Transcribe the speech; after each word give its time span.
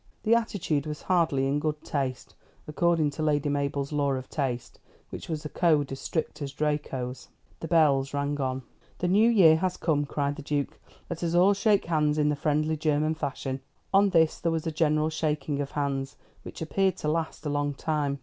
The 0.23 0.33
attitude 0.33 0.87
was 0.87 1.03
hardly 1.03 1.47
in 1.47 1.59
good 1.59 1.83
taste, 1.83 2.33
according 2.67 3.11
to 3.11 3.21
Lady 3.21 3.49
Mabel's 3.49 3.91
law 3.91 4.13
of 4.13 4.31
taste, 4.31 4.79
which 5.11 5.29
was 5.29 5.45
a 5.45 5.49
code 5.49 5.91
as 5.91 5.99
strict 5.99 6.41
as 6.41 6.51
Draco's. 6.53 7.27
The 7.59 7.67
bells 7.67 8.11
rang 8.11 8.41
on. 8.41 8.63
"The 8.97 9.07
new 9.07 9.29
year 9.29 9.57
has 9.57 9.77
come!" 9.77 10.07
cried 10.07 10.37
the 10.37 10.41
Duke. 10.41 10.79
"Let 11.07 11.21
us 11.23 11.35
all 11.35 11.53
shake 11.53 11.85
hands 11.85 12.17
in 12.17 12.29
the 12.29 12.35
friendly 12.35 12.77
German 12.77 13.13
fashion." 13.13 13.61
On 13.93 14.09
this 14.09 14.39
there 14.39 14.51
was 14.51 14.65
a 14.65 14.71
general 14.71 15.11
shaking 15.11 15.61
of 15.61 15.69
hands, 15.73 16.15
which 16.41 16.63
appeared 16.63 16.97
to 16.97 17.07
last 17.07 17.45
a 17.45 17.49
long 17.49 17.75
time. 17.75 18.17